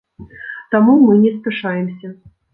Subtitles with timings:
[0.75, 2.13] Таму мы не спяшаемся.